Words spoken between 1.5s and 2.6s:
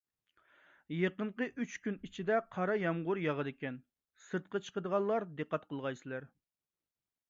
ئۈچ كۈن ئىچىدە